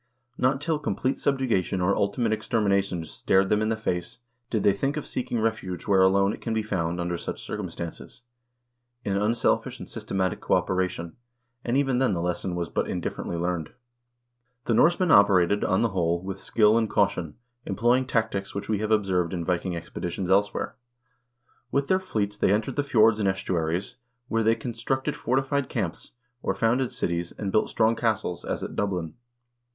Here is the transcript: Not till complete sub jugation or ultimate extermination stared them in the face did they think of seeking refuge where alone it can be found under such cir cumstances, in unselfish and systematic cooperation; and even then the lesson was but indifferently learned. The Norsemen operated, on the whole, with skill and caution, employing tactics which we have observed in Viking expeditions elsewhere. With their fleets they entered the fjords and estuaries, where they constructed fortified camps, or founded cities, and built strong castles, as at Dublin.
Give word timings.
Not 0.35 0.59
till 0.61 0.79
complete 0.79 1.19
sub 1.19 1.37
jugation 1.37 1.79
or 1.79 1.95
ultimate 1.95 2.33
extermination 2.33 3.03
stared 3.05 3.49
them 3.49 3.61
in 3.61 3.69
the 3.69 3.77
face 3.77 4.17
did 4.49 4.63
they 4.63 4.73
think 4.73 4.97
of 4.97 5.05
seeking 5.05 5.39
refuge 5.39 5.85
where 5.85 6.01
alone 6.01 6.33
it 6.33 6.41
can 6.41 6.55
be 6.55 6.63
found 6.63 6.99
under 6.99 7.17
such 7.19 7.45
cir 7.45 7.55
cumstances, 7.59 8.21
in 9.05 9.15
unselfish 9.15 9.77
and 9.77 9.87
systematic 9.87 10.41
cooperation; 10.41 11.17
and 11.63 11.77
even 11.77 11.99
then 11.99 12.15
the 12.15 12.19
lesson 12.19 12.55
was 12.55 12.67
but 12.67 12.89
indifferently 12.89 13.37
learned. 13.37 13.73
The 14.65 14.73
Norsemen 14.73 15.11
operated, 15.11 15.63
on 15.63 15.83
the 15.83 15.89
whole, 15.89 16.19
with 16.23 16.39
skill 16.39 16.79
and 16.79 16.89
caution, 16.89 17.35
employing 17.67 18.07
tactics 18.07 18.55
which 18.55 18.67
we 18.67 18.79
have 18.79 18.89
observed 18.89 19.33
in 19.33 19.45
Viking 19.45 19.75
expeditions 19.75 20.31
elsewhere. 20.31 20.77
With 21.71 21.89
their 21.89 21.99
fleets 21.99 22.39
they 22.39 22.51
entered 22.51 22.75
the 22.75 22.83
fjords 22.83 23.19
and 23.19 23.29
estuaries, 23.29 23.97
where 24.29 24.41
they 24.41 24.55
constructed 24.55 25.15
fortified 25.15 25.69
camps, 25.69 26.13
or 26.41 26.55
founded 26.55 26.89
cities, 26.89 27.33
and 27.33 27.51
built 27.51 27.69
strong 27.69 27.95
castles, 27.95 28.43
as 28.43 28.63
at 28.63 28.75
Dublin. 28.75 29.13